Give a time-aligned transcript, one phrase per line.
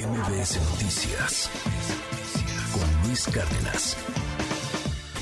[0.00, 1.50] MBS Noticias
[2.72, 3.98] con Luis Cárdenas.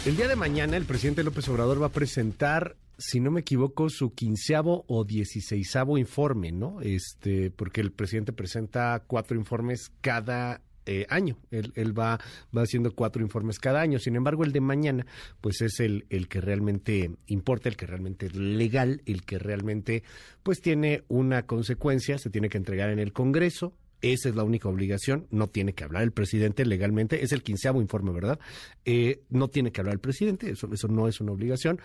[0.06, 3.90] El día de mañana el presidente López Obrador va a presentar, si no me equivoco,
[3.90, 6.80] su quinceavo o dieciséisavo informe, ¿no?
[6.80, 11.38] Este, porque el presidente presenta cuatro informes cada eh, año.
[11.50, 12.20] Él, va,
[12.56, 13.98] va haciendo cuatro informes cada año.
[13.98, 15.06] Sin embargo, el de mañana,
[15.40, 20.04] pues es el que realmente importa, el que realmente es legal, el que realmente,
[20.44, 24.68] pues tiene una consecuencia, se tiene que entregar en el Congreso, esa es la única
[24.68, 25.26] obligación.
[25.30, 27.22] No tiene que hablar el presidente legalmente.
[27.24, 28.38] Es el quinceavo informe, ¿verdad?
[28.84, 30.50] Eh, no tiene que hablar el presidente.
[30.50, 31.80] Eso, eso no es una obligación.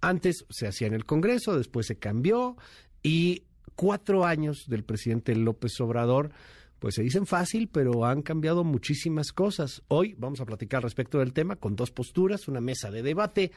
[0.00, 2.56] Antes se hacía en el Congreso, después se cambió
[3.02, 6.30] y cuatro años del presidente López Obrador
[6.78, 9.82] pues se dicen fácil, pero han cambiado muchísimas cosas.
[9.88, 13.50] Hoy vamos a platicar respecto del tema con dos posturas, una mesa de debate.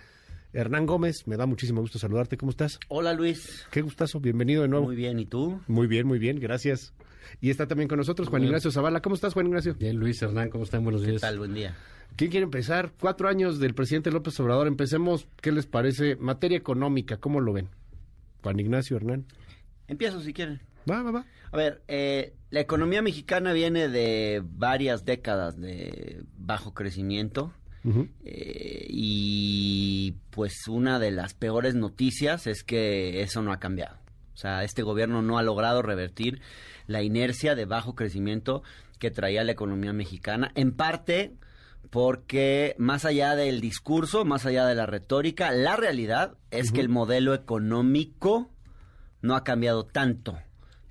[0.54, 2.38] Hernán Gómez, me da muchísimo gusto saludarte.
[2.38, 2.80] ¿Cómo estás?
[2.90, 3.66] Hola Luis.
[3.72, 4.86] Qué gustazo, bienvenido de nuevo.
[4.86, 5.62] Muy bien, ¿y tú?
[5.68, 6.94] Muy bien, muy bien, gracias.
[7.40, 9.02] Y está también con nosotros Juan Ignacio Zavala.
[9.02, 9.76] ¿Cómo estás, Juan Ignacio?
[9.76, 10.84] Bien, Luis Hernán, ¿cómo están?
[10.84, 11.16] Buenos días.
[11.16, 11.40] ¿Qué tal?
[11.40, 11.76] Buen día.
[12.16, 12.92] ¿Quién quiere empezar?
[13.00, 14.68] Cuatro años del presidente López Obrador.
[14.68, 16.16] Empecemos, ¿qué les parece?
[16.18, 17.70] Materia económica, ¿cómo lo ven?
[18.44, 19.26] Juan Ignacio, Hernán.
[19.88, 20.62] Empiezo si quieren.
[20.90, 21.26] Va, va, va.
[21.52, 27.54] A ver, eh, la economía mexicana viene de varias décadas de bajo crecimiento.
[27.84, 28.10] Uh -huh.
[28.26, 33.98] eh, y pues una de las peores noticias es que eso no ha cambiado.
[34.34, 36.42] O sea, este gobierno no ha logrado revertir
[36.92, 38.64] la inercia de bajo crecimiento
[39.00, 41.34] que traía la economía mexicana, en parte
[41.90, 46.76] porque más allá del discurso, más allá de la retórica, la realidad es uh -huh.
[46.76, 48.50] que el modelo económico
[49.22, 50.38] no ha cambiado tanto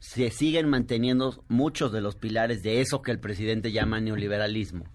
[0.01, 4.87] se siguen manteniendo muchos de los pilares de eso que el presidente llama neoliberalismo.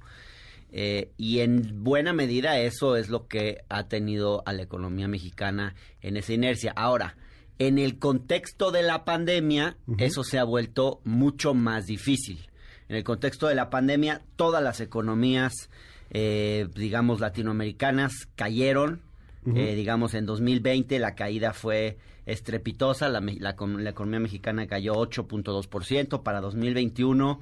[0.72, 5.76] Eh, y en buena medida eso es lo que ha tenido a la economía mexicana
[6.02, 6.74] en esa inercia.
[6.76, 7.16] Ahora,
[7.60, 10.04] en el contexto de la pandemia, uh -huh.
[10.04, 12.50] eso se ha vuelto mucho más difícil.
[12.90, 15.70] En el contexto de la pandemia, todas las economías,
[16.12, 19.02] eh, digamos, latinoamericanas cayeron.
[19.46, 19.58] Uh -huh.
[19.60, 26.24] eh, digamos, en 2020 la caída fue estrepitosa, la, la, la economía mexicana cayó 8.2%,
[26.24, 27.40] para 2021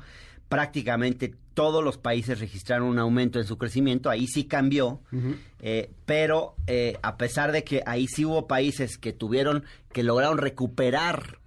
[0.53, 5.35] prácticamente todos los países registraron un aumento en su crecimiento, ahí sí cambió, uh -huh.
[5.61, 10.37] eh, pero eh, a pesar de que ahí sí hubo países que tuvieron, que lograron
[10.37, 11.39] recuperar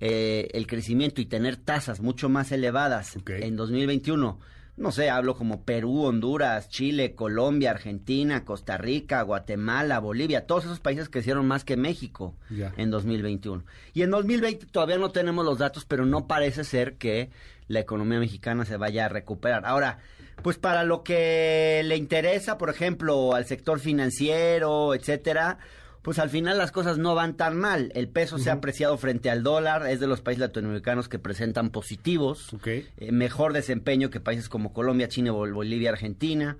[0.00, 3.42] eh, el crecimiento y tener tasas mucho más elevadas okay.
[3.42, 4.38] en 2021,
[4.76, 10.80] no sé, hablo como Perú, Honduras, Chile, Colombia, Argentina, Costa Rica, Guatemala, Bolivia, todos esos
[10.80, 12.74] países crecieron más que México yeah.
[12.76, 13.64] en 2021.
[13.94, 17.30] Y en 2020 todavía no tenemos los datos, pero no parece ser que
[17.68, 19.64] la economía mexicana se vaya a recuperar.
[19.66, 19.98] Ahora,
[20.42, 25.58] pues para lo que le interesa, por ejemplo, al sector financiero, etcétera,
[26.02, 27.92] pues al final las cosas no van tan mal.
[27.94, 28.42] El peso uh -huh.
[28.42, 32.86] se ha apreciado frente al dólar, es de los países latinoamericanos que presentan positivos, okay.
[32.98, 36.56] eh, mejor desempeño que países como Colombia, China, Bol Bolivia, Argentina.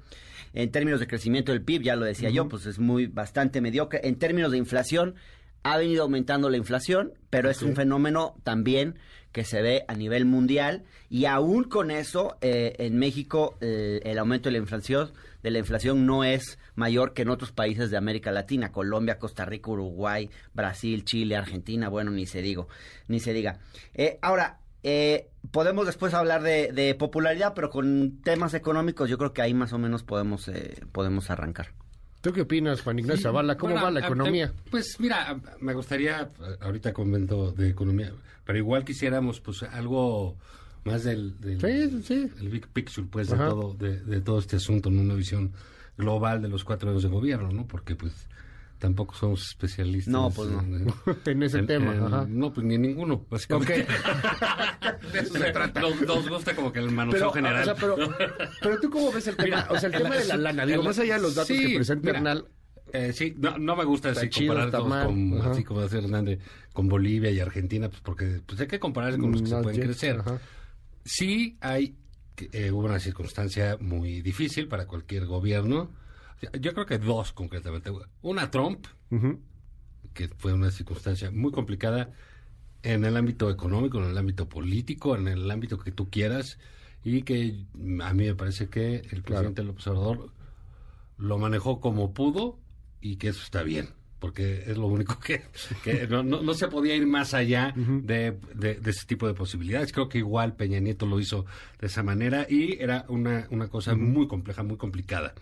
[0.54, 2.36] En términos de crecimiento del PIB, ya lo decía uh -huh.
[2.36, 4.00] yo, pues es muy bastante mediocre.
[4.04, 5.14] En términos de inflación,
[5.64, 7.56] ha venido aumentando la inflación, pero okay.
[7.56, 8.98] es un fenómeno también
[9.32, 14.18] que se ve a nivel mundial y aún con eso eh, en México eh, el
[14.18, 15.12] aumento de la inflación
[15.42, 19.44] de la inflación no es mayor que en otros países de América Latina, Colombia, Costa
[19.44, 22.68] Rica, Uruguay, Brasil, Chile, Argentina, bueno, ni se digo,
[23.08, 23.58] ni se diga.
[23.94, 29.32] Eh, ahora, eh, podemos después hablar de, de, popularidad, pero con temas económicos yo creo
[29.32, 31.68] que ahí más o menos podemos, eh, podemos arrancar.
[32.22, 33.56] ¿Tú qué opinas, Juan Ignacio sí, Zavala?
[33.56, 34.52] ¿Cómo bueno, va la economía?
[34.70, 38.12] pues mira, me gustaría, ahorita comento de economía,
[38.44, 40.36] pero igual quisiéramos pues algo
[40.84, 42.30] más del, del sí, sí.
[42.40, 45.52] El big picture pues de todo, de, de, todo este asunto, en una visión
[45.98, 47.66] global de los cuatro años de gobierno, ¿no?
[47.66, 48.28] Porque pues
[48.82, 50.60] tampoco somos especialistas no, pues no.
[50.60, 50.92] en,
[51.24, 51.94] en ese en, tema.
[51.94, 52.26] en, Ajá.
[52.28, 53.24] No, pues ni ninguno.
[53.30, 53.82] Básicamente.
[53.84, 55.10] Okay.
[55.12, 55.80] de eso se trata.
[55.80, 57.62] Nos, nos, gusta como que el manoseo general.
[57.62, 57.96] O sea, pero,
[58.60, 60.82] pero tú cómo ves el tema, mira, o sea, el tema de la lana, digo,
[60.82, 62.44] más allá de los datos sí, que presenta mira, Hernán,
[62.92, 65.50] eh, sí, no, no, me gusta así comparar todos con, Ajá.
[65.52, 66.40] así como decía Hernández,
[66.72, 69.62] con Bolivia y Argentina, pues porque pues hay que compararse con los que no, se
[69.62, 69.84] pueden yes.
[69.86, 70.18] crecer.
[70.18, 70.40] Ajá.
[71.04, 71.94] Sí hay
[72.52, 75.90] eh, hubo una circunstancia muy difícil para cualquier gobierno.
[76.60, 77.90] Yo creo que dos concretamente.
[78.22, 79.38] Una Trump, uh -huh.
[80.12, 82.12] que fue una circunstancia muy complicada
[82.82, 86.58] en el ámbito económico, en el ámbito político, en el ámbito que tú quieras,
[87.04, 87.64] y que
[88.02, 89.62] a mí me parece que el presidente.
[89.62, 90.32] López Obrador
[91.18, 92.58] lo manejó como pudo
[93.00, 93.88] y que eso está bien
[94.22, 95.42] porque es lo único que,
[95.82, 98.02] que no, no, no, se podía ir más allá uh -huh.
[98.02, 99.92] de, de, de, ese tipo de posibilidades.
[99.92, 101.44] Creo que igual Peña Nieto lo hizo
[101.80, 104.00] de esa manera y era una, una cosa uh -huh.
[104.00, 105.34] muy compleja, muy complicada.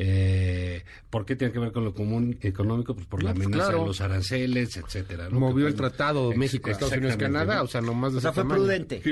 [0.00, 2.94] Eh, ¿Por qué tiene que ver con lo común económico?
[2.94, 5.28] Pues por la pues amenaza de los aranceles, etcétera.
[5.28, 9.02] Movió el tratado México, Estados Unidos, Canadá, o sea, nomás de o sea, fue prudente.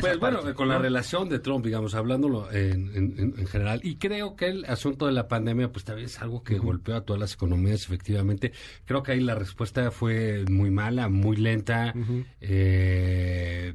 [0.00, 3.80] pues bueno, con la relación de Trump, digamos, hablándolo en, general.
[3.84, 7.02] Y creo que el asunto de la pandemia, pues también es algo que golpeó a
[7.02, 8.52] todas las economías, efectivamente.
[8.84, 11.94] Creo que ahí la respuesta fue muy mala, muy lenta.
[12.40, 13.74] eh,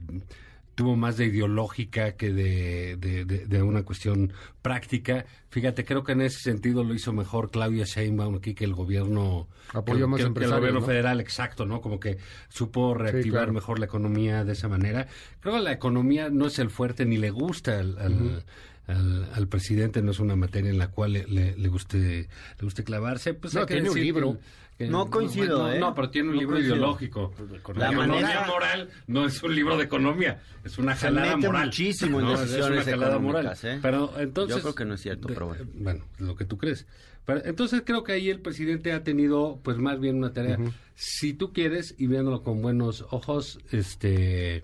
[0.78, 4.32] tuvo más de ideológica que de, una cuestión
[4.62, 5.26] práctica.
[5.50, 9.48] Fíjate, creo que en ese sentido lo hizo mejor Claudia Sheinbaum aquí que el gobierno
[9.74, 11.82] apoyó más el gobierno federal, exacto, ¿no?
[11.82, 12.20] Como que
[12.50, 15.08] supo reactivar mejor la economía de esa manera.
[15.40, 18.46] Creo que la economía no es el fuerte ni le gusta al,
[18.86, 23.34] al, presidente, no es una materia en la cual le, guste le guste clavarse.
[23.34, 24.38] Pues no, tiene un libro
[24.80, 25.80] no coincido, no, ¿eh?
[25.80, 27.34] No, pero tiene un libro ideológico.
[27.76, 31.66] La, economía moral no es un libro de economía, es una jalada moral.
[31.66, 33.58] muchísimo en decisiones es una jalada moral.
[33.64, 33.80] ¿eh?
[33.82, 35.66] Pero entonces, Yo creo que no es cierto, pero bueno.
[35.74, 36.86] Bueno, lo que tú crees.
[37.26, 40.58] Pero, entonces creo que ahí el presidente ha tenido, pues más bien una tarea,
[40.96, 44.64] si tú quieres, y viéndolo con buenos ojos, este,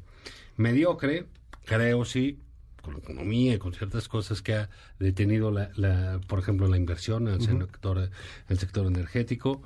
[0.57, 1.25] mediocre,
[1.65, 2.39] creo sí,
[2.81, 4.69] con la economía y con ciertas cosas que ha
[4.99, 8.09] detenido, la, por ejemplo, la inversión en el, sector,
[8.49, 9.63] el sector energético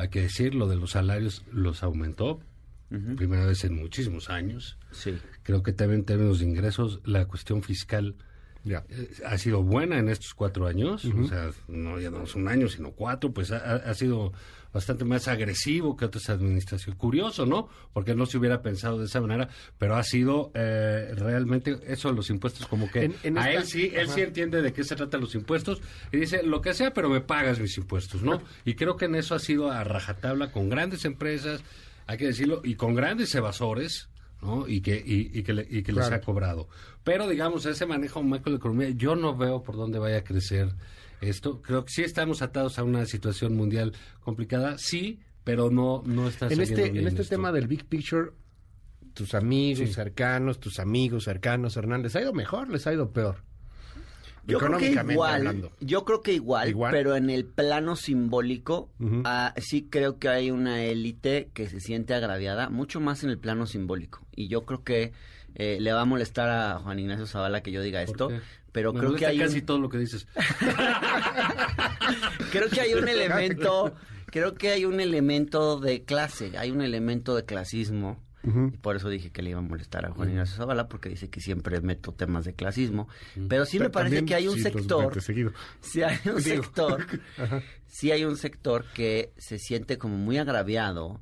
[0.00, 2.40] hay que decir, lo de los salarios los aumentó,
[3.16, 4.76] primera vez en muchísimos años.
[4.90, 5.16] Sí.
[5.44, 8.16] Creo que también en términos de ingresos, la cuestión fiscal
[8.64, 8.84] ya.
[8.88, 12.48] Eh, ha sido buena en estos cuatro años, o sea, no ya no es un
[12.48, 14.32] año, sino cuatro, pues ha, sido
[14.72, 16.98] bastante más agresivo que otras administraciones.
[16.98, 17.68] Curioso, ¿no?
[17.92, 19.48] Porque no se hubiera pensado de esa manera,
[19.78, 24.08] pero ha sido eh, realmente eso de los impuestos, como que a él sí, él
[24.08, 25.80] sí entiende de qué se trata los impuestos
[26.12, 28.42] y dice, lo que sea, pero me pagas mis impuestos, ¿no?
[28.64, 31.62] Y creo que en eso ha sido a rajatabla con grandes empresas,
[32.06, 34.08] hay que decirlo, y con grandes evasores,
[34.42, 34.66] ¿no?
[34.68, 36.68] Y que, y, que, y que les ha cobrado.
[37.04, 40.70] Pero, digamos, ese manejo macro de economía, yo no veo por dónde vaya a crecer
[41.20, 41.60] esto.
[41.62, 46.48] Creo que sí estamos atados a una situación mundial complicada, sí, pero no, no está
[46.48, 48.30] En este, en este tema del big picture,
[49.14, 53.42] tus amigos cercanos, tus amigos cercanos, Hernán, ¿les ha ido mejor les ha ido peor?
[54.50, 58.90] Yo creo que igual, yo creo que igual, pero en el plano simbólico,
[59.24, 63.38] ah, sí creo que hay una élite que se siente agraviada, mucho más en el
[63.38, 64.20] plano simbólico.
[64.34, 65.12] Y yo creo que
[65.54, 68.30] eh, le va a molestar a Juan Ignacio Zavala que yo diga esto,
[68.72, 70.26] pero creo que hay casi todo lo que dices.
[72.52, 73.94] creo que hay un elemento,
[74.26, 79.08] creo que hay un elemento de clase, hay un elemento de clasismo y por eso
[79.08, 82.12] dije que le iba a molestar a Juan Ignacio Zavala, porque dice que siempre meto
[82.12, 83.08] temas de clasismo.
[83.48, 85.12] Pero sí me parece que hay un sector.
[85.80, 87.06] Sí hay un sector.
[87.86, 91.20] sí hay un sector que se siente como muy agraviado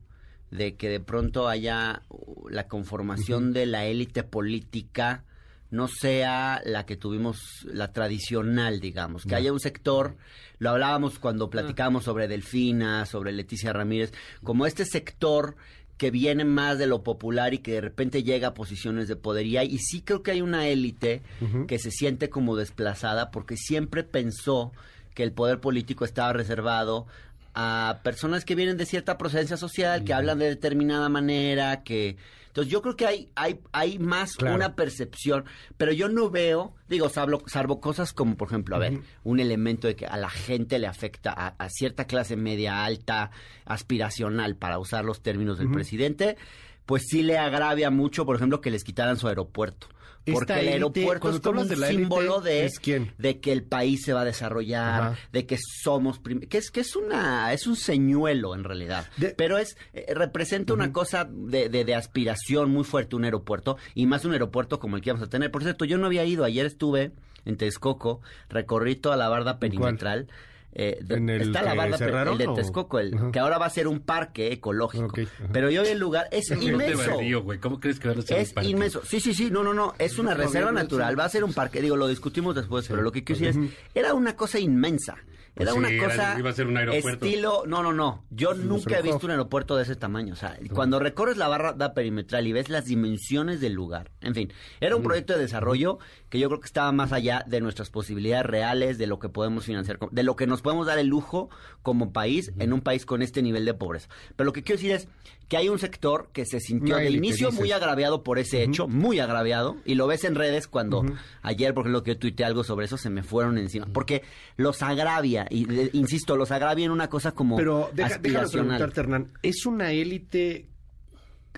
[0.50, 5.24] de que de pronto haya uh, la conformación de la élite política
[5.70, 10.16] no sea la que tuvimos, la tradicional, digamos, que haya un sector,
[10.58, 14.12] lo hablábamos cuando platicábamos sobre Delfina, sobre Leticia Ramírez,
[14.42, 15.56] como este sector
[15.98, 19.46] que viene más de lo popular y que de repente llega a posiciones de poder.
[19.46, 21.22] Y, y sí creo que hay una élite
[21.66, 24.72] que se siente como desplazada porque siempre pensó
[25.14, 27.06] que el poder político estaba reservado
[27.54, 32.16] a personas que vienen de cierta procedencia social, que hablan de determinada manera, que
[32.58, 35.44] entonces yo creo que hay, hay, hay más una percepción,
[35.76, 39.87] pero yo no veo, digo, salvo, salvo cosas como, por ejemplo, a ver, un elemento
[39.87, 43.31] de que a la gente le afecta a, cierta clase media alta,
[43.64, 46.37] aspiracional, para usar los términos del presidente,
[46.84, 49.87] pues sí le agravia mucho, por ejemplo, que les quitaran su aeropuerto.
[50.32, 52.70] Porque el aeropuerto es como un símbolo de,
[53.19, 56.97] de que el país se va a desarrollar, de que somos que es que es
[56.97, 59.06] una es un señuelo en realidad,
[59.37, 64.25] pero es eh, representa una cosa de, de, aspiración muy fuerte un aeropuerto y más
[64.25, 65.50] un aeropuerto como el que vamos a tener.
[65.50, 67.12] Por cierto, yo no había ido, ayer estuve
[67.44, 70.28] en Texcoco, recorrí toda la barda perimetral.
[70.72, 70.98] Eh,
[71.40, 71.96] está la barda
[72.30, 75.12] el de Texcoco, el, que ahora va a ser un parque ecológico.
[75.52, 77.18] Pero yo hoy el lugar es inmenso.
[77.60, 79.02] ¿Cómo crees que va a ser es inmenso.
[79.04, 79.94] Sí, sí, sí, no, no, no.
[79.98, 81.18] Es una reserva natural.
[81.18, 81.80] Va a ser un parque.
[81.80, 85.16] Digo, lo discutimos después, pero lo que quiero decir es, era una cosa inmensa.
[85.58, 87.24] Era pues una cosa iba a ser un aeropuerto.
[87.26, 88.24] estilo, no, no, no.
[88.30, 90.32] Yo nunca he visto un aeropuerto de ese tamaño.
[90.32, 94.10] O sea, cuando recorres la barra perimetral y ves las dimensiones del lugar.
[94.20, 95.98] En fin, era un proyecto de desarrollo
[96.28, 99.64] que yo creo que estaba más allá de nuestras posibilidades reales, de lo que podemos
[99.64, 101.50] financiar, de lo que nos podemos dar el lujo
[101.82, 104.08] como país en un país con este nivel de pobreza.
[104.36, 105.08] Pero lo que quiero decir es
[105.49, 109.19] que hay un sector que se sintió de inicio muy agraviado por ese hecho, muy
[109.19, 111.05] agraviado, y lo ves en redes cuando
[111.43, 114.23] ayer, por ejemplo, que yo tuiteé algo sobre eso, se me fueron encima, porque
[114.57, 119.33] los agravia, y insisto, los agravia en una cosa como Pero deja, déjame preguntarte, Hernán,
[119.43, 120.67] ¿es una élite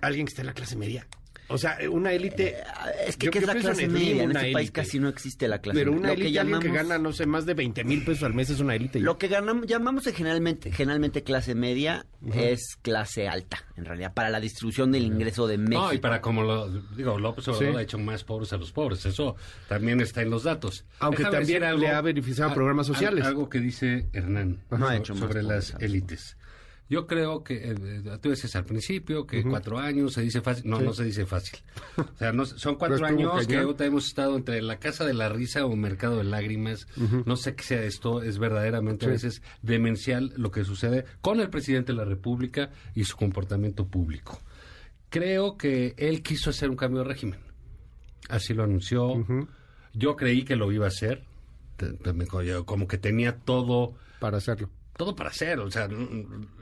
[0.00, 1.06] alguien que está en la clase media?
[1.50, 2.50] O sea, una élite...
[2.50, 2.64] Eh,
[3.08, 4.22] es que, ¿qué es la clase media?
[4.22, 7.12] En este país casi no existe la clase Pero una élite, que, que gana, no
[7.12, 9.00] sé, más de 20 mil pesos al mes es una élite.
[9.00, 14.40] Lo que ganamos, llamamos generalmente, generalmente clase media es clase alta, en realidad, para la
[14.40, 15.86] distribución del ingreso de México.
[15.86, 19.04] No, y para como lo digo, López Obrador ha hecho más pobres a los pobres,
[19.06, 19.36] eso
[19.68, 20.84] también está en los datos.
[20.98, 23.24] Aunque también le ha beneficiado programas sociales.
[23.24, 24.60] Algo que dice Hernán
[25.02, 26.36] sobre las élites.
[26.90, 30.68] Yo creo que, eh, eh, tú decías al principio que cuatro años se dice fácil.
[30.68, 31.60] No, no se dice fácil.
[31.96, 35.64] O sea, no, son cuatro años que hemos estado entre la Casa de la Risa
[35.64, 36.88] o Mercado de Lágrimas.
[37.24, 38.24] No sé qué sea esto.
[38.24, 43.04] Es verdaderamente a veces demencial lo que sucede con el presidente de la República y
[43.04, 44.40] su comportamiento público.
[45.10, 47.38] Creo que él quiso hacer un cambio de régimen.
[48.28, 49.24] Así lo anunció.
[49.94, 51.22] Yo creí que lo iba a hacer.
[52.64, 53.94] Como que tenía todo...
[54.18, 55.88] Para hacerlo todo para hacer, o sea,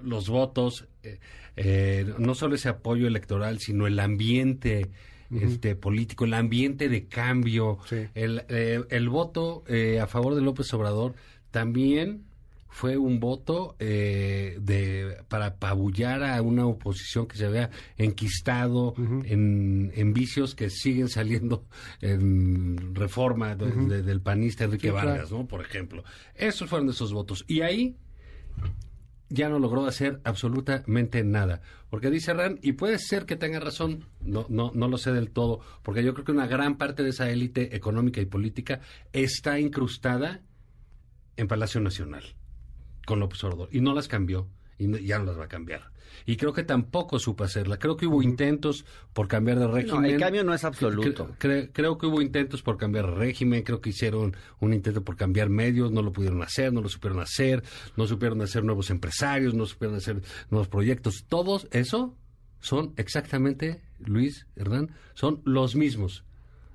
[0.05, 1.19] los votos, eh,
[1.57, 4.93] eh, no solo ese apoyo electoral, sino el ambiente
[5.29, 7.79] este, político, el ambiente de cambio,
[8.15, 9.65] el, eh, el, voto
[10.01, 11.17] a favor de López Obrador
[11.51, 12.27] también
[12.69, 20.13] fue un voto de para apabullar a una oposición que se había enquistado en, en,
[20.13, 21.65] vicios que siguen saliendo
[22.01, 25.49] en reforma del panista Enrique Vargas, ¿no?
[25.49, 26.05] Por ejemplo.
[26.37, 27.45] Esos fueron esos votos.
[27.49, 27.97] Y ahí
[29.31, 31.61] ya no logró hacer absolutamente nada.
[31.91, 35.31] Porque dice Ran, y puede ser que tenga razón, no, no, no lo sé del
[35.31, 38.81] todo, porque yo creo que una gran parte de esa élite económica y política
[39.13, 40.41] está incrustada
[41.37, 42.25] en Palacio Nacional
[43.07, 45.91] con López Obrador y no las cambió y ya no las va a cambiar
[46.27, 47.79] y creo que tampoco supo hacerla.
[47.79, 50.03] Creo que hubo intentos por cambiar de régimen.
[50.03, 51.31] No, el cambio no es absoluto.
[51.39, 55.49] creo que hubo intentos por cambiar de régimen, creo que hicieron un intento por cambiar
[55.49, 57.63] medios, no lo pudieron hacer, no lo supieron hacer,
[57.97, 61.25] no supieron hacer nuevos empresarios, no supieron hacer nuevos proyectos.
[61.29, 62.17] Todos eso
[62.61, 66.25] son exactamente, Luis Hernán, son los mismos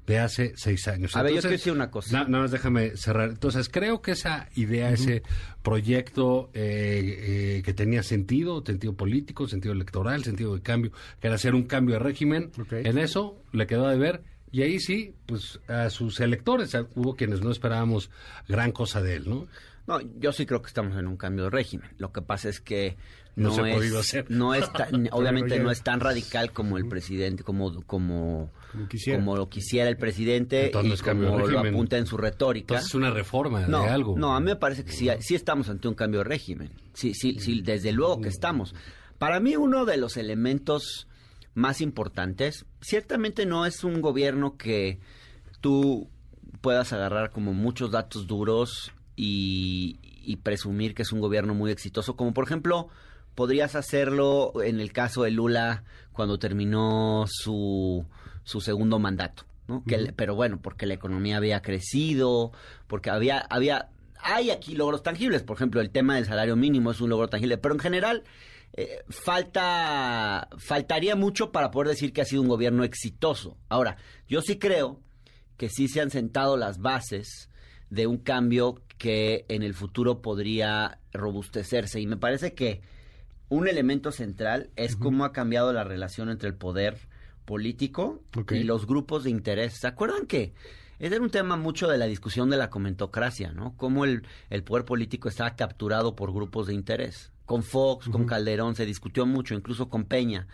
[0.06, 1.16] de hace seis años.
[1.16, 2.26] A ver, yo una cosa.
[2.26, 3.30] Nada más déjame cerrar.
[3.30, 5.24] Entonces, creo que esa idea, ese
[5.62, 10.92] proyecto eh, eh, que tenía sentido, sentido político, sentido electoral, sentido de cambio,
[11.22, 14.24] que era hacer un cambio de régimen, en eso le quedó de ver.
[14.52, 18.12] Y ahí sí, pues a sus electores, hubo quienes no esperábamos
[18.48, 19.48] gran cosa de él, ¿no?
[19.88, 21.90] No, yo sí creo que estamos en un cambio de régimen.
[21.98, 22.96] Lo que pasa es que
[23.36, 24.30] no, se ha podido hacer.
[24.30, 24.66] No es
[25.12, 28.52] obviamente no es tan radical como el presidente, como como
[29.15, 32.75] como, lo quisiera el presidente y como lo apunta en su retórica.
[32.75, 34.18] Entonces es una reforma de algo.
[34.18, 36.72] No, a mí me parece que sí, sí estamos ante un cambio de régimen.
[36.94, 38.75] Sí, sí, sí, desde luego que estamos.
[39.18, 41.08] Para mí uno de los elementos
[41.53, 45.00] más importantes, ciertamente no es un gobierno que
[45.62, 46.10] tú
[46.62, 52.15] puedas agarrar como muchos datos duros y, y presumir que es un gobierno muy exitoso,
[52.15, 52.89] como por ejemplo
[53.36, 58.06] podrías hacerlo en el caso de Lula cuando terminó su
[58.44, 59.46] su segundo mandato.
[59.68, 59.84] ¿no?
[59.86, 62.52] que, pero bueno, porque la economía había crecido,
[62.88, 67.00] porque había, había, hay aquí logros tangibles, por ejemplo, el tema del salario mínimo es
[67.02, 68.24] un logro tangible, pero en general
[68.76, 73.58] eh, falta, faltaría mucho para poder decir que ha sido un gobierno exitoso.
[73.70, 73.98] Ahora,
[74.28, 75.00] yo sí creo
[75.58, 77.50] que sí se han sentado las bases
[77.90, 82.82] de un cambio que en el futuro podría robustecerse y me parece que
[83.50, 86.98] un elemento central es cómo ha cambiado la relación entre el poder
[87.46, 88.22] político
[88.52, 89.74] y los grupos de interés.
[89.74, 90.54] ¿Se acuerdan que
[91.00, 93.76] ese era un tema mucho de la discusión de la comentocracia, ¿no?
[93.78, 97.32] Cómo el, el poder político estaba capturado por grupos de interés.
[97.46, 100.48] Con Fox, con Calderón se discutió mucho, incluso con Peña.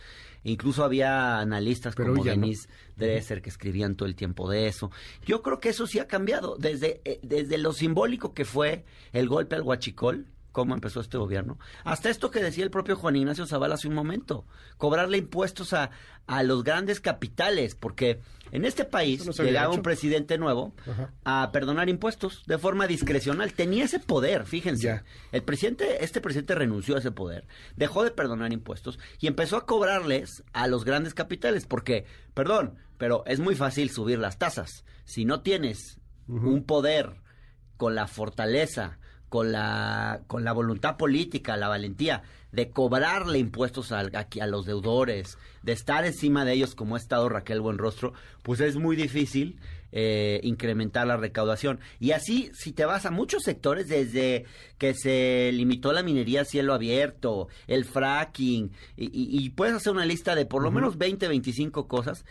[0.44, 4.90] Incluso había analistas como Denise Dresser que escribían todo el tiempo de eso.
[5.26, 6.56] Yo creo que eso sí ha cambiado.
[6.58, 10.26] Desde, eh, desde lo simbólico que fue el golpe al Huachicol,
[10.60, 11.58] cómo empezó este gobierno.
[11.86, 14.46] Hasta esto que decía el propio Juan Ignacio Zavala hace un momento,
[14.78, 15.90] cobrarle impuestos a,
[16.28, 18.20] a los grandes capitales, porque
[18.52, 20.74] en este país llegaba un presidente nuevo
[21.24, 23.54] a perdonar impuestos de forma discrecional.
[23.54, 25.02] Tenía ese poder, fíjense.
[25.32, 27.48] El presidente, este presidente renunció a ese poder,
[27.78, 33.24] dejó de perdonar impuestos y empezó a cobrarles a los grandes capitales, porque, perdón, pero
[33.28, 34.84] es muy fácil subir las tasas.
[35.06, 37.22] Si no tienes un poder
[37.78, 39.00] con la fortaleza
[39.30, 45.38] con la, con la voluntad política, la valentía de cobrarle impuestos a, a, los deudores,
[45.62, 49.60] de estar encima de ellos como ha estado Raquel Buenrostro, pues es muy difícil
[49.92, 51.80] eh, incrementar la recaudación.
[52.00, 54.46] Y así, si te vas a muchos sectores, desde
[54.78, 60.36] que se limitó la minería a cielo abierto, el fracking, y, puedes hacer una lista
[60.36, 62.26] de por lo menos 20, 25 cosas,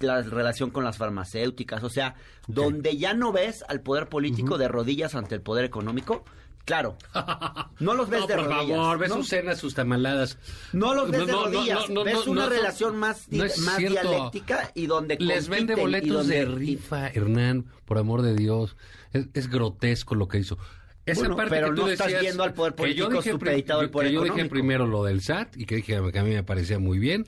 [0.00, 2.14] la relación con las farmacéuticas, o sea,
[2.46, 6.24] donde ya no ves al poder político de rodillas ante el poder económico,
[6.68, 6.96] Claro.
[7.80, 8.66] No los ves de por rodillas.
[8.66, 10.36] Por favor, ves sus cenas, sus tamaladas.
[10.72, 11.84] No los ves de rodillas.
[12.04, 17.98] ves una relación más, más dialéctica y donde Les vende boletos de rifa, Hernán, por
[17.98, 18.76] amor de Dios.
[19.12, 20.58] Es, grotesco lo que hizo.
[21.06, 24.12] Esa parte pero que tú no estás viendo al poder político que yo dije, que
[24.12, 26.98] yo dije primero lo del SAT y que dije que a mí me parecía muy
[26.98, 27.26] bien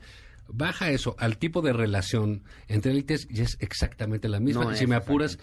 [0.52, 4.74] baja eso al tipo de relación entre élites y es exactamente la misma.
[4.74, 5.38] si me apuras,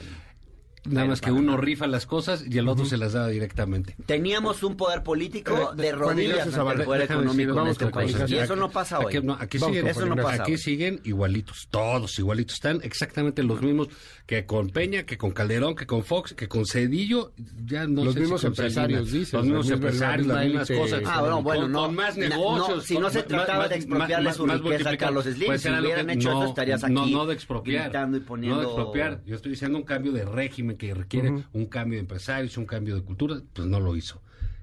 [0.87, 3.95] Nada más que uno rifa las cosas y el otro se las da directamente.
[4.05, 8.15] Teníamos un poder político de rodillas ante el poder económico en este país.
[8.27, 9.15] Y eso no pasa hoy.
[9.39, 12.55] Aquí, siguen, eso no pasa aquí siguen igualitos, todos igualitos.
[12.55, 13.89] Están exactamente los mismos
[14.25, 17.33] que con Peña, que con Calderón, que con Fox, que con Cedillo.
[17.65, 19.39] Ya no los sé mismos empresarios, dicen.
[19.39, 21.01] Los mismos empresarios, las mismas cosas.
[21.05, 21.85] Ah, bueno, bueno, no.
[21.85, 22.85] Con más negocios.
[22.85, 26.45] si no se trataba de expropiarle su riqueza a Carlos Slim, si hubieran hecho eso
[26.45, 27.93] estarías aquí No, no de expropiar.
[27.93, 29.21] No de expropiar.
[29.25, 32.95] Yo estoy diciendo un cambio de régimen que requiere un cambio de empresarios, un cambio
[32.95, 34.21] de cultura, pues no lo hizo.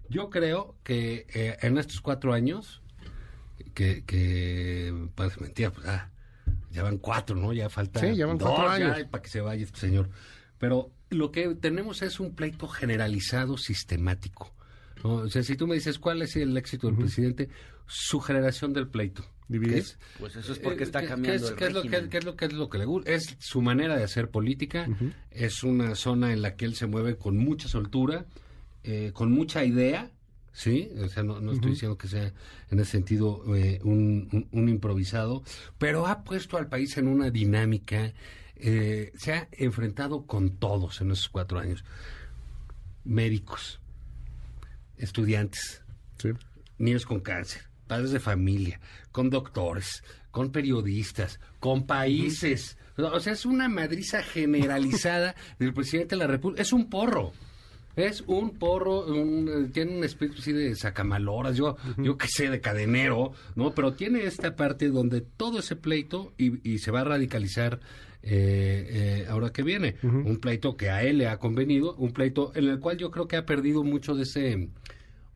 [0.09, 2.83] Yo creo que eh, en estos cuatro años,
[3.75, 6.11] que, que parece mentira, pues ah,
[6.71, 7.53] ya van cuatro, ¿no?
[7.53, 8.99] Ya falta sí, ya van cuatro años.
[9.11, 10.11] para que se vaya este señor.
[10.59, 14.53] Pero lo que tenemos es un pleito generalizado sistemático.
[15.03, 17.51] O sea, si tú me dices cuál es el éxito del presidente,
[17.87, 19.25] su generación del pleito.
[19.47, 19.85] ¿Dividir?
[20.19, 21.83] Pues eso es porque está cambiando ¿qué es, que, es lo,
[22.37, 23.11] que es lo que le gusta?
[23.11, 24.89] Es su manera de hacer política.
[25.31, 28.25] Es una zona en la que él se mueve con mucha soltura,
[28.85, 30.11] eh, con mucha idea.
[30.53, 32.33] Sí, o sea, no, estoy diciendo que sea
[32.71, 35.43] en ese sentido eh, un, improvisado,
[35.79, 38.13] pero ha puesto al país en una dinámica,
[38.57, 41.85] eh, se ha enfrentado con todos en esos cuatro años.
[43.05, 43.81] Médicos,
[44.97, 45.83] estudiantes,
[46.79, 48.81] niños con cáncer, padres de familia,
[49.13, 52.77] con doctores, con periodisas, con países.
[52.97, 56.63] O sea, es una madriza generalizada del presidente de la República.
[56.63, 57.33] Es un porro.
[57.97, 59.07] Es un porro,
[59.73, 63.73] tiene un espíritu así de sacamaloras, yo, yo qué sé, de cadenero, ¿no?
[63.73, 67.79] Pero tiene esta parte donde todo ese pleito y, se va a radicalizar
[68.21, 69.95] eh, eh, ahora que viene.
[70.03, 73.29] Un pleito que a él le ha convenido, un pleito en el cual yo creo
[73.29, 74.71] que ha perdido mucho de ese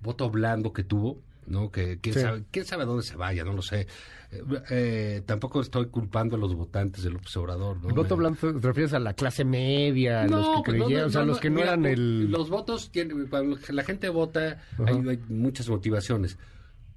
[0.01, 1.71] voto blando que tuvo, ¿no?
[1.71, 3.87] Que quién, sabe, quién sabe dónde se vaya, no lo sé.
[4.31, 7.89] Eh, eh, tampoco estoy culpando a los votantes del Obrador, ¿no?
[7.89, 11.41] El voto blanco te refieres a la clase media, los que creyeron, o sea, los
[11.41, 12.31] que no eran el...
[12.31, 16.39] Los votos, tienen, cuando la gente vota, hay, muchas motivaciones.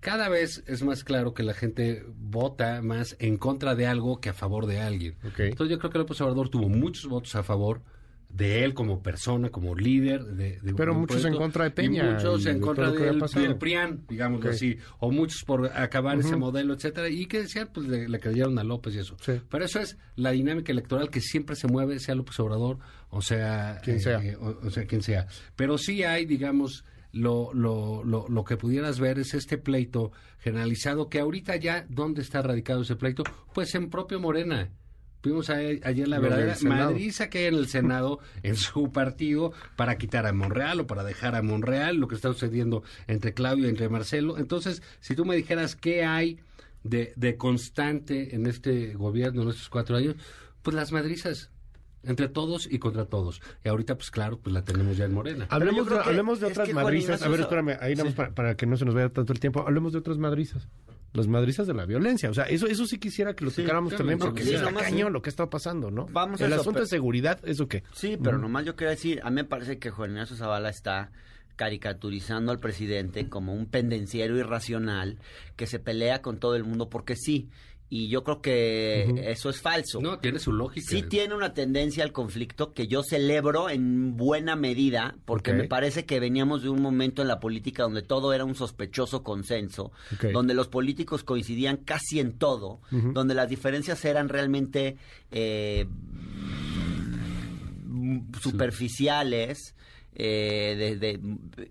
[0.02, 4.30] Cada vez es más claro que la gente vota más en contra de algo que
[4.30, 5.16] a favor de alguien.
[5.38, 7.82] Entonces yo creo que López Obrador tuvo muchos votos a favor
[8.34, 10.24] de él como persona, como líder.
[10.24, 12.12] De, Pero muchos en contra de Peña.
[12.12, 14.78] muchos en contra del, del, PRIAN, digamos así.
[15.00, 17.10] O muchos por acabar ese modelo, etcétera.
[17.10, 19.16] Y que decían, pues le, creyeron a López y eso.
[19.50, 23.80] Pero eso es la dinámica electoral que siempre se mueve, sea López Obrador, o sea...
[23.84, 24.24] Quien sea.
[24.24, 25.28] Eh, o, sea, quien sea.
[25.56, 26.86] Pero sí hay, digamos...
[27.14, 32.22] Lo, lo, lo, lo que pudieras ver es este pleito generalizado que ahorita ya, ¿dónde
[32.22, 33.24] está radicado ese pleito?
[33.54, 34.72] Pues en propio Morena
[35.24, 40.26] Vimos ayer la verdadera madriza que hay en el Senado, en su partido, para quitar
[40.26, 43.90] a Monreal o para dejar a Monreal, lo que está sucediendo entre Claudio y entre
[43.90, 44.38] Marcelo.
[44.38, 46.40] Entonces, si tú me dijeras qué hay
[46.84, 50.16] de, de constante en este gobierno, en estos cuatro años,
[50.64, 51.52] pues las madrizas
[52.04, 53.42] entre todos y contra todos.
[53.64, 55.48] Y ahorita, pues claro, pues la tenemos ya en Morena.
[55.50, 57.22] Hablemos de, hablemos de otras madrizas.
[57.22, 59.62] A ver, espérame, ahí nada más para, que no se nos vaya tanto el tiempo.
[59.62, 60.68] Hablemos de otras madrizas
[61.14, 62.30] las madrizas de la violencia.
[62.30, 65.22] O sea, eso eso sí quisiera que lo tocáramos también porque sí, está cañón lo
[65.22, 66.08] que está pasando, ¿no?
[66.12, 67.84] Vamos El asunto de seguridad, ¿eso qué?
[67.94, 71.12] Sí, pero nomás yo quería decir, a mí me parece que Juan Ignacio Zavala está
[71.56, 75.20] caricaturizando al presidente como un pendenciero irracional
[75.58, 77.50] que se pelea con todo el mundo porque sí
[77.94, 80.00] y yo creo que eso es falso.
[80.00, 80.88] No, tiene su lógica.
[80.90, 86.06] Sí tiene una tendencia al conflicto que yo celebro en buena medida, porque me parece
[86.06, 89.92] que veníamos de un momento en la política donde todo era un sospechoso consenso,
[90.32, 94.96] donde los políticos coincidían casi en todo, donde las diferencias eran realmente
[95.30, 95.86] eh,
[98.42, 99.76] superficiales.
[100.16, 101.20] Eh,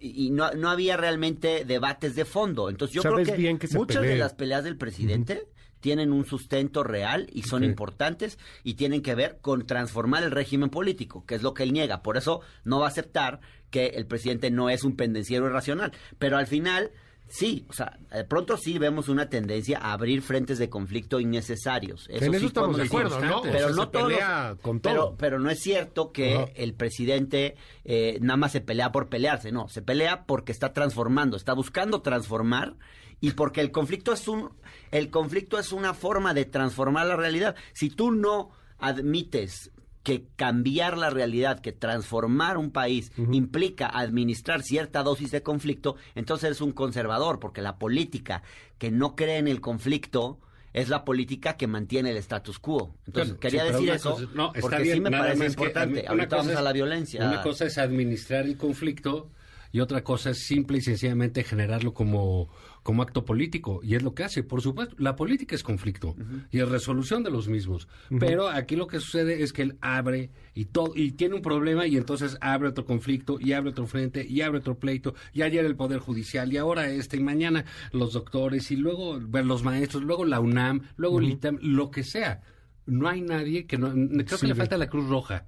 [0.01, 2.69] y no, no, había realmente debates de fondo.
[2.69, 5.47] Entonces yo creo que, muchas de las peleas del presidente
[5.81, 10.71] tienen un sustento real y son importantes y tienen que ver con transformar el régimen
[10.71, 12.03] político, que es lo que él niega.
[12.03, 13.41] Por eso no va a aceptar
[13.71, 15.93] que el presidente no es un pendenciero irracional.
[16.19, 16.91] Pero al final,
[17.29, 22.07] sí, o sea, de pronto sí vemos una tendencia a abrir frentes de conflicto innecesarios.
[22.11, 23.43] Eso, sí estamos de acuerdo, ¿no?
[23.43, 24.13] Pero no todos,
[24.61, 25.17] con todo.
[25.17, 29.69] Pero, no es cierto que el presidente eh, nada más se pelea por pelearse, no,
[29.69, 32.75] se pelea porque está transformando, está buscando transformar
[33.21, 34.51] y porque el conflicto es un
[34.91, 37.55] el conflicto es una forma de transformar la realidad.
[37.73, 39.71] Si tú no admites
[40.03, 46.53] que cambiar la realidad, que transformar un país implica administrar cierta dosis de conflicto, entonces
[46.53, 48.43] es un conservador, porque la política
[48.79, 50.41] que no cree en el conflicto
[50.73, 52.95] es la política que mantiene el status quo.
[53.07, 54.17] Entonces, quería decir eso
[54.61, 56.07] porque sí me parece importante.
[56.07, 57.27] Ahorita vamos a la violencia.
[57.27, 59.31] Una cosa es administrar el conflicto
[59.73, 62.49] y otra cosa es simple y sencillamente generarlo como,
[62.83, 63.81] como acto político.
[63.83, 64.97] Y es lo que hace, por supuesto.
[64.99, 66.17] La política es conflicto
[66.51, 67.89] y es resolución de los mismos.
[68.19, 71.87] Pero aquí lo que sucede es que él abre y, todo, y tiene un problema
[71.87, 75.15] y entonces abre otro conflicto y abre otro frente y abre otro pleito.
[75.33, 79.63] Y ayer el Poder Judicial y ahora este y mañana los doctores y luego los
[79.63, 82.43] maestros, luego la UNAM, luego el ITAM, lo que sea.
[82.87, 83.93] No hay nadie que no...
[83.93, 85.47] Creo que le falta la Cruz Roja.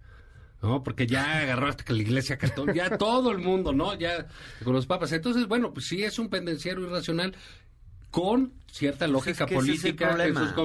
[0.63, 0.83] ¿No?
[0.83, 3.95] Porque ya agarró hasta que la iglesia católica, ya todo el mundo, ¿no?
[3.95, 4.29] Ya
[4.65, 5.13] con los papas.
[5.13, 7.35] Entonces, bueno, pues sí es un pendenciero irracional
[8.11, 10.17] con cierta lógica política.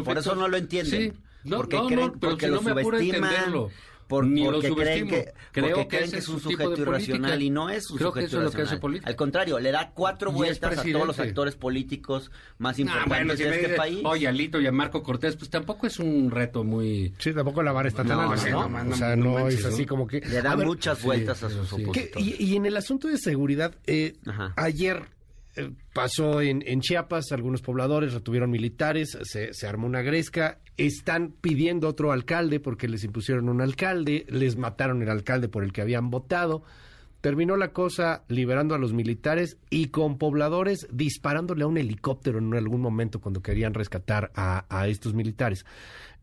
[0.03, 1.13] Por eso no lo entienden.
[1.13, 1.19] Sí.
[1.43, 3.71] No, porque no, creen, porque lo no me entenderlo
[4.08, 7.98] por, Ni porque creen que, creo que, es un sujeto irracional y no es un
[7.98, 9.10] creo sujeto que eso es lo que hace política.
[9.10, 13.76] Al contrario, le da cuatro vueltas a todos los actores políticos más importantes de este
[13.76, 14.00] país.
[14.04, 17.13] Oye, a Lito y a Marco Cortés, pues tampoco es un reto muy...
[17.20, 18.91] Sí, tampoco la vara está tan alta, ¿no?
[18.91, 20.22] O sea, no, es así como que...
[20.22, 22.39] Le da muchas vueltas a sus opositores.
[22.39, 24.15] Y, en el asunto de seguridad, eh,
[24.56, 25.16] ayer
[25.93, 32.12] pasó en, Chiapas, algunos pobladores retuvieron militares, se, se, armó una gresca, están pidiendo otro
[32.12, 36.63] alcalde porque les impusieron un alcalde, les mataron el alcalde por el que habían votado.
[37.22, 42.54] Terminó la cosa liberando a los militares y con pobladores disparándole a un helicóptero en
[42.54, 45.65] algún momento cuando querían rescatar a, estos militares.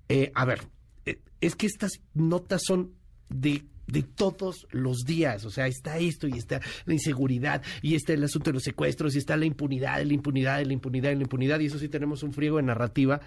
[0.08, 0.60] Eh, a ver,
[1.04, 2.92] eh, es que estas notas son
[3.28, 5.44] de de todos los días.
[5.44, 9.14] O sea, está esto y está la inseguridad y está el asunto de los secuestros
[9.14, 11.60] y está la impunidad, la impunidad, la impunidad, la impunidad.
[11.60, 13.20] Y eso sí tenemos un friego de narrativa.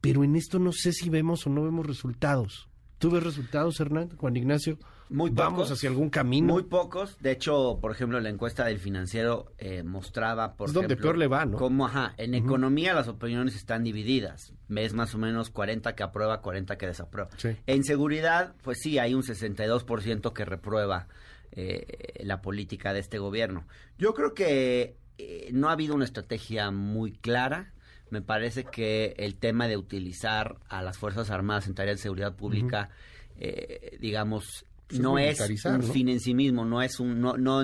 [0.00, 2.68] Pero en esto no sé si vemos o no vemos resultados.
[2.98, 4.78] ¿Tú ves resultados, Hernán, Juan Ignacio?
[5.10, 6.52] Muy ¿Vamos hacia algún camino?
[6.52, 7.16] Muy pocos.
[7.20, 11.26] De hecho, por ejemplo, la encuesta del financiero eh, mostraba, por es donde peor le
[11.26, 11.56] va, ¿no?
[11.56, 14.52] Cómo, ajá, en economía las opiniones están divididas.
[14.68, 17.30] Ves más o menos 40 que aprueba, 40 que desaprueba.
[17.66, 21.08] En seguridad, pues sí, hay un 62% que reprueba
[21.52, 23.66] eh, la política de este gobierno.
[23.96, 27.72] Yo creo que eh, no ha habido una estrategia muy clara.
[28.10, 32.34] Me parece que el tema de utilizar a las Fuerzas Armadas en tareas de seguridad
[32.34, 32.90] pública,
[34.00, 37.62] digamos, no es un fin en sí mismo, no es un no, no,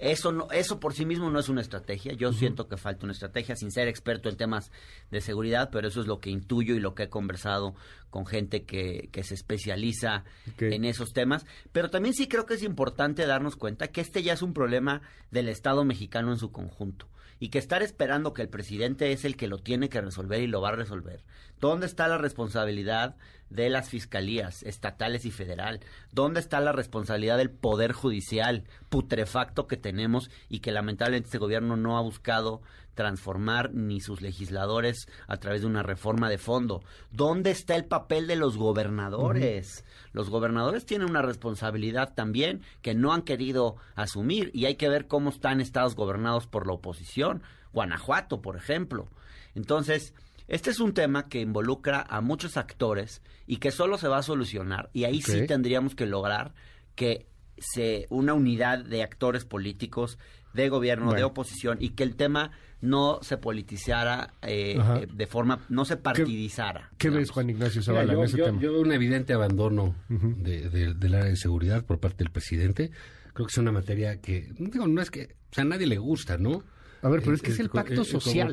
[0.00, 2.14] eso no, eso por sí mismo no es una estrategia.
[2.14, 4.72] Yo siento que falta una estrategia sin ser experto en temas
[5.10, 7.74] de seguridad, pero eso es lo que intuyo y lo que he conversado
[8.08, 10.24] con gente que, que se especializa
[10.58, 11.44] en esos temas.
[11.72, 15.02] Pero también sí creo que es importante darnos cuenta que este ya es un problema
[15.30, 17.06] del Estado mexicano en su conjunto
[17.38, 20.46] y que estar esperando que el presidente es el que lo tiene que resolver y
[20.46, 21.24] lo va a resolver.
[21.60, 23.16] ¿Dónde está la responsabilidad
[23.50, 25.80] de las fiscalías estatales y federal?
[26.12, 31.76] ¿Dónde está la responsabilidad del poder judicial putrefacto que tenemos y que lamentablemente este gobierno
[31.76, 32.62] no ha buscado
[32.94, 36.82] transformar ni sus legisladores a través de una reforma de fondo.
[37.10, 39.84] ¿Dónde está el papel de los gobernadores?
[40.12, 45.06] Los gobernadores tienen una responsabilidad también que no han querido asumir y hay que ver
[45.06, 47.42] cómo están estados gobernados por la oposición.
[47.72, 49.08] Guanajuato, por ejemplo.
[49.54, 50.14] Entonces,
[50.50, 54.22] este es un tema que involucra a muchos actores y que solo se va a
[54.22, 56.54] solucionar y ahí sí tendríamos que lograr
[56.96, 60.18] que se una unidad de actores políticos
[60.52, 65.64] de gobierno, de oposición y que el tema no se politizara eh, eh, de forma,
[65.68, 66.90] no se partidizara.
[66.98, 68.60] ¿Qué, ves, Juan Ignacio Zavala, yo, en ese yo, tema?
[68.60, 72.90] Yo veo un evidente abandono del área de seguridad por parte del presidente.
[73.32, 75.98] Creo que es una materia que, digo, no es que, o sea, a nadie le
[75.98, 76.64] gusta, ¿no?
[77.02, 78.52] A ver, pero es que es el pacto social,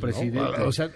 [0.66, 0.90] O sea,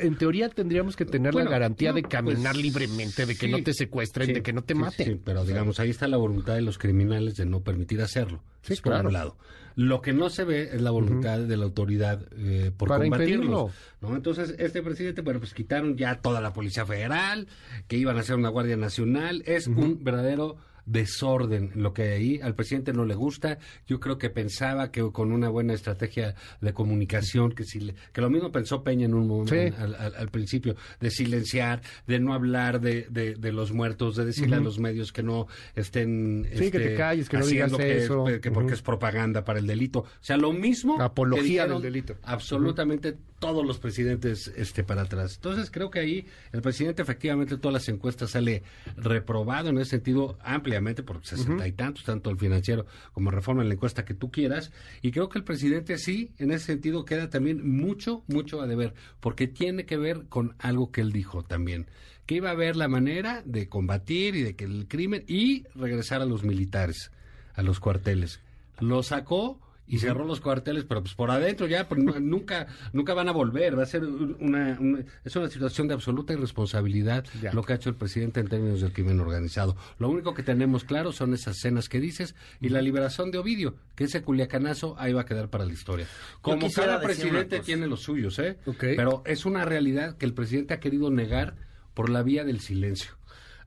[0.00, 3.72] en teoría tendríamos que tener la garantía de caminar pues, libremente, de que no te
[3.72, 5.06] secuestren, de que no te maten.
[5.06, 8.42] Sí, pero digamos, ahí está la voluntad de los criminales de no permitir hacerlo.
[8.62, 9.36] Sí, por un lado.
[9.74, 13.70] Lo que no se ve es la voluntad de la autoridad eh, por Para combatirlo.
[14.00, 14.14] ¿no?
[14.14, 17.48] Entonces, este presidente, bueno, pues quitaron ya toda la Policía Federal,
[17.88, 19.42] que iban a hacer una Guardia Nacional.
[19.46, 22.40] Es un verdadero desorden lo que hay ahí.
[22.40, 23.58] Al presidente no le gusta.
[23.86, 28.30] Yo creo que pensaba que con una buena estrategia de comunicación, que, si que lo
[28.30, 33.52] mismo pensó Peña en un momento al, principio, de silenciar, de no hablar de, de,
[33.52, 36.46] los muertos, de decirle a los medios que no estén.
[36.52, 38.24] Sí, que te este, calles, que no digas eso.
[38.40, 40.00] Que, porque es propaganda para el delito.
[40.00, 41.00] O sea, lo mismo.
[41.00, 42.16] Apología del delito.
[42.22, 45.34] Absolutamente todos los presidentes este, para atrás.
[45.34, 48.62] Entonces, creo que ahí el presidente, efectivamente, todas las encuestas sale
[48.96, 53.62] reprobado en ese sentido amplio ampliamente por sesenta y tantos, tanto el financiero como reforma
[53.62, 54.72] en la encuesta que tú quieras.
[55.02, 58.94] Y creo que el presidente sí, en ese sentido, queda también mucho, mucho a deber,
[59.20, 61.86] porque tiene que ver con algo que él dijo también,
[62.26, 66.22] que iba a haber la manera de combatir y de que el crimen y regresar
[66.22, 67.10] a los militares,
[67.54, 68.40] a los cuarteles.
[68.80, 69.60] Lo sacó
[69.92, 73.78] y cerró los cuarteles, pero pues por adentro ya pues, nunca nunca van a volver.
[73.78, 74.78] Va a ser una,
[75.22, 78.94] es una situación de absoluta irresponsabilidad lo que ha hecho el presidente en términos del
[78.94, 79.76] crimen organizado.
[79.98, 83.74] Lo único que tenemos claro son esas escenas que dices y la liberación de Ovidio,
[83.94, 86.06] que ese culiacanazo ahí va a quedar para la historia.
[86.40, 88.56] Como cada presidente tiene los suyos, ¿eh?
[88.80, 91.54] Pero es una realidad que el presidente ha querido negar
[91.92, 93.12] por la vía del silencio.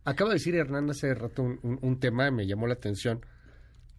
[0.06, 3.24] Acaba de decir Hernán hace rato un, un tema, me llamó la atención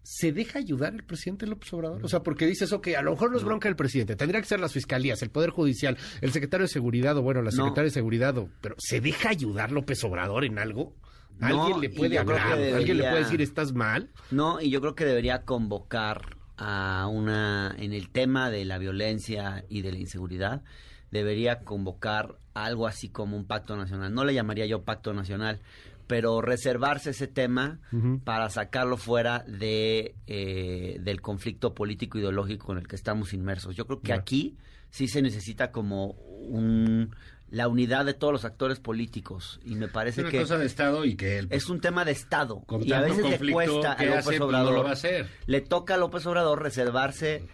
[0.09, 2.05] ¿se deja ayudar el presidente López Obrador?
[2.05, 4.47] O sea, porque dices, ok, a lo mejor no es bronca del presidente, tendría que
[4.47, 7.91] ser las fiscalías, el Poder Judicial, el secretario de Seguridad, o bueno, la secretaria de
[7.91, 10.95] Seguridad, pero ¿se deja ayudar López Obrador en algo?
[11.41, 12.53] ¿Alguien le puede hablar?
[12.53, 14.09] ¿Alguien le puede decir, estás mal?
[14.31, 19.65] No, y yo creo que debería convocar a una, en el tema de la violencia
[19.67, 20.63] y de la inseguridad,
[21.11, 24.13] debería convocar algo así como un pacto nacional.
[24.13, 25.59] No le llamaría yo pacto nacional,
[26.07, 27.79] pero reservarse ese tema
[28.23, 33.75] para sacarlo fuera de eh, del conflicto político ideológico en el que estamos inmersos.
[33.75, 34.57] Yo creo que aquí
[34.89, 37.13] sí se necesita como un
[37.49, 41.05] la unidad de todos los actores políticos y me parece una que cosa de estado
[41.05, 44.41] y que es un tema de estado y a veces le cuesta a López pues,
[44.41, 44.97] Obrador
[45.45, 47.47] le toca a López Obrador reservarse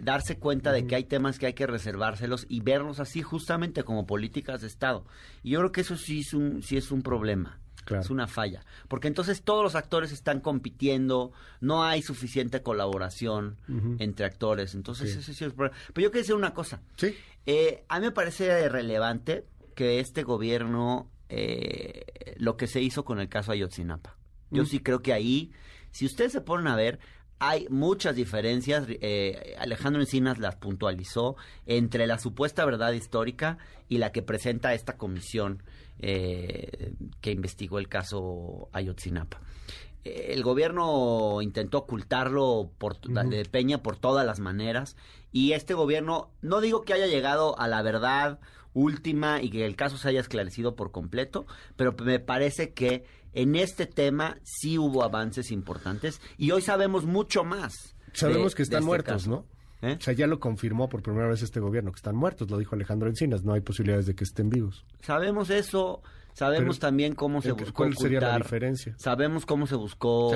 [0.00, 4.06] darse cuenta de que hay temas que hay que reservárselos y verlos así justamente como
[4.06, 5.04] políticas de estado.
[5.42, 7.60] Y yo creo que eso sí es un sí es un problema
[7.98, 8.64] es una falla.
[8.88, 13.56] Porque entonces todos los actores están compitiendo, no hay suficiente colaboración
[13.98, 14.74] entre actores.
[14.74, 16.82] Entonces, eso sí es Pero yo quiero decir una cosa.
[16.96, 17.14] Sí.
[17.46, 22.04] Eh, a mí me parece relevante que este gobierno, eh,
[22.36, 24.16] lo que se hizo con el caso Ayotzinapa.
[24.50, 25.52] Yo sí creo que ahí,
[25.92, 26.98] si ustedes se ponen a ver,
[27.40, 28.84] hay muchas diferencias.
[28.88, 34.96] Eh, Alejandro Encinas las puntualizó entre la supuesta verdad histórica y la que presenta esta
[34.98, 35.62] comisión
[36.00, 39.40] eh, que investigó el caso Ayotzinapa.
[40.04, 44.96] Eh, el gobierno intentó ocultarlo por, de Peña por todas las maneras
[45.30, 48.40] y este gobierno, no digo que haya llegado a la verdad
[48.72, 53.56] última y que el caso se haya esclarecido por completo, pero me parece que en
[53.56, 57.94] este tema sí hubo avances importantes y hoy sabemos mucho más.
[58.12, 59.46] Sabemos que están este muertos, ¿no?
[59.82, 59.96] ¿Eh?
[59.98, 62.74] O sea, ya lo confirmó por primera vez este gobierno, que están muertos, lo dijo
[62.74, 64.84] Alejandro Encinas, no hay posibilidades de que estén vivos.
[65.00, 66.02] Sabemos eso,
[66.34, 68.94] sabemos también cómo se buscó ¿Cuál sería la diferencia?
[68.98, 70.30] Sabemos cómo se buscó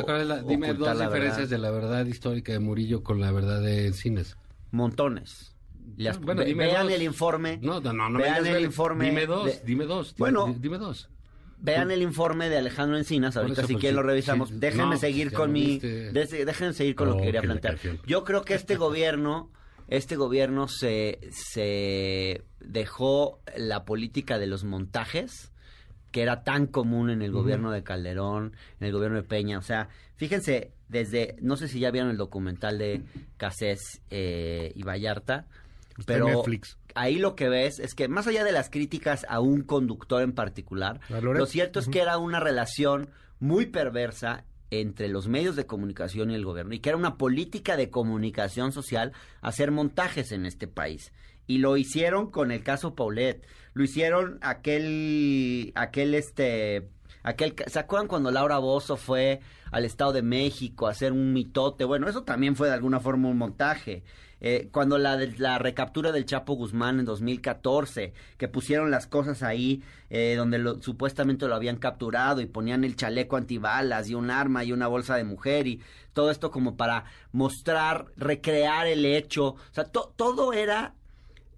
[0.47, 4.39] Dime dos diferencias de la verdad histórica de Murillo con la verdad de Encinas.
[4.71, 5.55] Montones.
[5.97, 7.59] vean el informe.
[7.61, 8.19] No, no, no.
[8.19, 9.11] Vean el informe.
[9.11, 10.15] Dime dos, dime dos.
[10.17, 11.11] Bueno, dime dos.
[11.59, 14.61] Vean el informe de Alejandro Encinas, ahorita si pues, quieren lo revisamos.
[14.61, 17.79] déjenme seguir con mi déjenme seguir con lo que quería plantear.
[18.07, 19.51] Yo creo que este gobierno
[19.88, 25.53] este gobierno se se dejó la política de los montajes
[26.11, 29.62] que era tan común en el gobierno de Calderón, en el gobierno de Peña, o
[29.62, 33.03] sea, fíjense desde no sé si ya vieron el documental de
[33.37, 35.49] Casés eh, y Vallarta,
[36.07, 39.63] pero Netflix ahí lo que ves es que más allá de las críticas a un
[39.63, 45.57] conductor en particular, lo cierto es que era una relación muy perversa entre los medios
[45.57, 50.33] de comunicación y el gobierno y que era una política de comunicación social hacer montajes
[50.33, 51.13] en este país.
[51.47, 56.89] Y lo hicieron con el caso Paulette, lo hicieron aquel aquel este
[57.25, 59.41] aquel ¿se acuerdan cuando Laura Bozo fue
[59.73, 61.85] al Estado de México a hacer un mitote?
[61.85, 64.05] Bueno, eso también fue de alguna forma un montaje.
[64.41, 69.83] Eh, cuando la, la recaptura del Chapo Guzmán en 2014, que pusieron las cosas ahí
[70.11, 74.63] eh, donde lo, supuestamente lo habían capturado y ponían el chaleco antibalas y un arma
[74.63, 75.81] y una bolsa de mujer y
[76.13, 79.47] todo esto como para mostrar, recrear el hecho.
[79.47, 80.95] O sea, todo era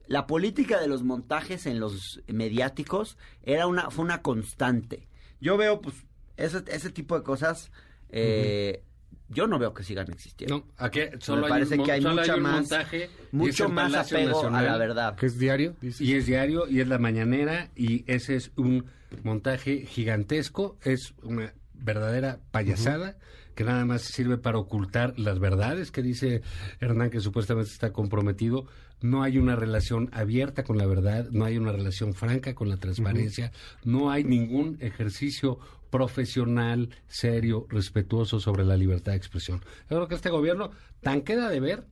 [0.06, 5.08] la política de los montajes en los mediáticos era una fue una constante.
[5.40, 5.96] Yo veo pues
[6.36, 7.70] ese, ese tipo de cosas
[8.10, 8.82] eh,
[9.28, 10.58] yo no veo que sigan existiendo.
[10.58, 14.78] No, ¿a Solo Me parece que hay mucha más, montaje mucho más apego a la
[14.78, 15.16] verdad.
[15.16, 15.74] Que es diario.
[15.82, 18.86] Y es diario y es la mañanera y ese es un
[19.24, 23.16] montaje gigantesco, es una verdadera payasada.
[23.56, 26.42] que nada más sirve para ocultar las verdades que dice
[26.78, 28.66] Hernán que supuestamente está comprometido.
[29.02, 32.78] No hay una relación abierta con la verdad, no hay una relación franca con la
[32.78, 33.52] transparencia,
[33.84, 35.58] no hay ningún ejercicio
[35.90, 39.60] profesional, serio, respetuoso sobre la libertad de expresión.
[39.90, 41.86] Yo creo que este gobierno tan queda de ver,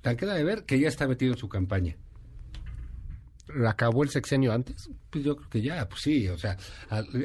[0.00, 1.96] tan queda de ver que ya está metido en su campaña.
[3.66, 4.90] acabó el sexenio antes?
[5.10, 6.56] Pues yo creo que ya, pues sí, o sea,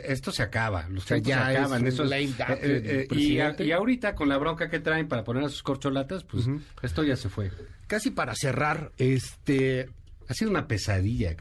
[0.06, 1.86] esto se acaba, los o ya se acaban.
[1.86, 5.63] eso eh, eh, y, y, ahorita con la bronca que traen para poner a sus
[5.63, 6.48] corcholatas, pues
[6.82, 7.52] esto ya se fue.
[7.93, 9.88] Casi para cerrar, este...
[10.27, 11.36] Ha sido una pesadilla.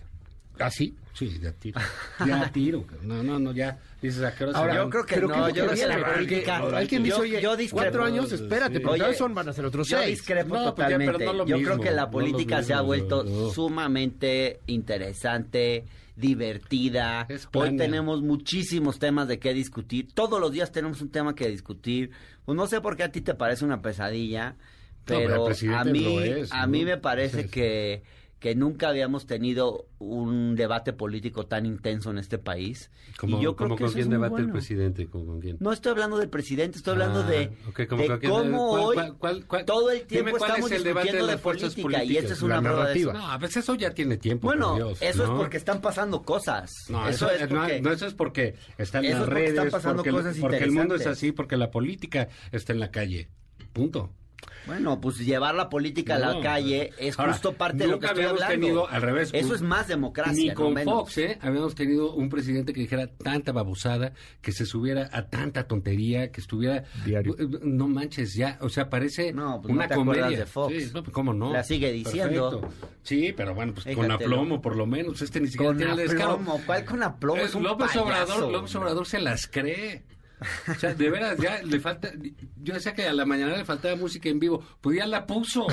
[0.58, 0.94] ¿Ah, sí?
[1.14, 1.80] Sí, ya tiro.
[2.26, 2.84] Ya tiro.
[3.00, 3.78] No, no, no, ya.
[4.02, 6.58] Dices, ¿a qué hora Ahora, yo creo que no, yo que la política...
[6.58, 8.84] Alguien dice, oye, yo cuatro años, espérate, sí.
[8.84, 10.02] pero son, van a ser otros seis.
[10.02, 11.14] Yo discrepo no, totalmente.
[11.14, 15.86] Pues ya, no yo mismo, creo que la política se ha vuelto sumamente interesante,
[16.16, 17.28] divertida.
[17.54, 20.12] Hoy tenemos muchísimos temas de qué discutir.
[20.12, 22.10] Todos los días tenemos un tema que discutir.
[22.44, 24.56] Pues no sé por qué a ti te parece una pesadilla,
[25.04, 28.02] pero, pero a mí, es, a mí me parece que
[28.42, 32.90] que nunca habíamos tenido un debate político tan intenso en este país.
[33.22, 35.06] y yo creo que con quién debate el presidente?
[35.06, 35.58] ¿Con, quién?
[35.60, 37.52] No estoy hablando del presidente, estoy hablando ah, de,
[38.28, 38.96] cómo hoy
[39.64, 43.12] todo el tiempo estamos discutiendo de, política y esta es una narrativa.
[43.12, 44.48] No, a veces eso ya tiene tiempo.
[44.48, 46.68] Bueno, eso es porque están pasando cosas.
[46.88, 50.36] No, eso, es porque, no, eso es porque están las redes, están pasando porque, cosas
[50.38, 53.28] porque el mundo es así, porque la política está en la calle.
[53.72, 54.10] Punto.
[54.66, 58.24] Bueno, pues llevar la política a la calle es justo parte de lo que estoy
[58.24, 58.54] hablando.
[58.54, 59.30] tenido al revés.
[59.32, 60.32] Eso es más democracia.
[60.32, 61.38] Ni con Fox, ¿eh?
[61.40, 66.40] Habíamos tenido un presidente que dijera tanta babosada, que se subiera a tanta tontería, que
[66.40, 66.84] estuviera.
[67.04, 67.36] Diario.
[67.38, 68.58] Eh, no manches, ya.
[68.60, 70.38] O sea, parece no, pues una no te comedia.
[70.38, 70.74] de Fox.
[70.74, 71.52] Sí, no, pues, ¿Cómo no?
[71.52, 72.60] La sigue diciendo.
[72.60, 72.92] Perfecto.
[73.02, 75.20] Sí, pero bueno, pues con aplomo, por lo menos.
[75.22, 76.60] Este ni siquiera con tiene aplomo.
[76.64, 77.42] ¿Cuál con aplomo?
[77.42, 80.02] Es, un López Obrador, López Obrador se las cree.
[80.68, 82.10] O sea, de veras, ya le falta.
[82.62, 84.64] Yo decía que a la mañana le faltaba música en vivo.
[84.80, 85.66] Pues ya la puso.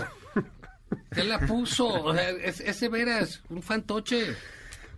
[1.16, 1.88] Ya la puso.
[1.88, 4.36] O sea, es, ese veras, un fantoche.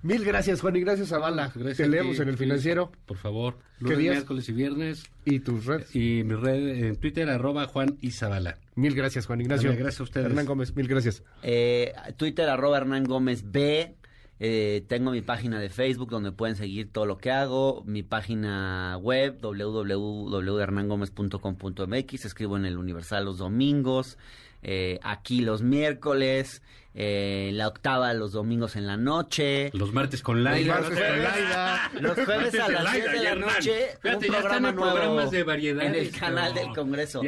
[0.03, 1.53] Mil gracias, Juan, y gracias a Bala.
[1.75, 2.91] Te leemos en el financiero.
[3.05, 3.59] Por favor.
[3.79, 5.03] Lunes, miércoles y viernes.
[5.25, 5.95] ¿Y tus redes?
[5.95, 8.57] Y mi red en Twitter, arroba Juan Isabala.
[8.75, 9.71] Mil gracias, Juan Ignacio.
[9.71, 10.25] gracias a ustedes.
[10.25, 11.23] Hernán Gómez, mil gracias.
[11.43, 13.95] Eh, Twitter, arroba Hernán Gómez B.
[14.43, 18.97] Eh, tengo mi página de Facebook donde pueden seguir todo lo que hago, mi página
[18.97, 24.17] web www.hernangomez.com.mx, escribo en el Universal los domingos,
[24.63, 26.61] eh, aquí los miércoles,
[26.93, 29.71] eh, la octava los domingos en la noche.
[29.73, 30.81] Los martes con Laila.
[32.01, 33.97] Los, jueves a las 7 de la noche.
[34.03, 37.21] un programa nuevo de variedad en el canal del Congreso.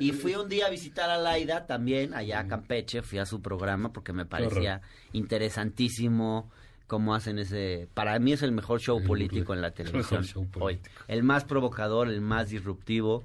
[0.00, 3.42] y fui un día a visitar a Laida también, allá a Campeche, fui a su
[3.42, 4.80] programa porque me parecía
[5.12, 6.50] interesantísimo
[6.86, 7.88] cómo hacen ese...
[7.94, 10.24] Para mí es el mejor show político en la televisión
[10.58, 10.78] hoy.
[11.08, 13.24] El más provocador, el más disruptivo.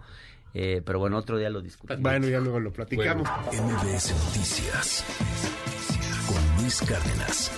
[0.59, 2.01] Eh, pero bueno, otro día lo discutimos.
[2.01, 3.29] Bueno, ya luego lo platicamos.
[3.53, 5.05] MBS Noticias
[6.27, 7.51] con Luis Cárdenas.